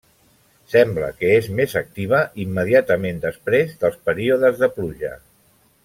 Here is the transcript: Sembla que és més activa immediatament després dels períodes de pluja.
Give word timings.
Sembla 0.71 1.09
que 1.19 1.29
és 1.41 1.49
més 1.59 1.75
activa 1.83 2.21
immediatament 2.45 3.21
després 3.29 3.77
dels 3.85 4.01
períodes 4.09 4.61
de 4.65 4.73
pluja. 4.81 5.15